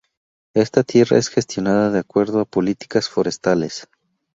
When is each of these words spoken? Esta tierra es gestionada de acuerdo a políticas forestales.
Esta 0.55 0.81
tierra 0.81 1.19
es 1.19 1.29
gestionada 1.29 1.91
de 1.91 1.99
acuerdo 1.99 2.39
a 2.39 2.45
políticas 2.45 3.07
forestales. 3.07 3.87